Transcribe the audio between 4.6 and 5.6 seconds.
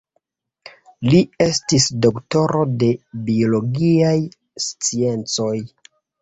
sciencoj.